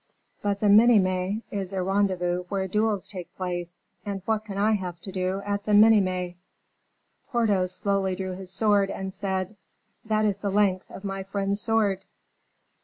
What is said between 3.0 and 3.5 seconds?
take